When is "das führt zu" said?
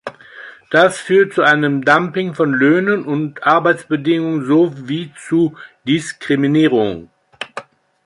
0.71-1.43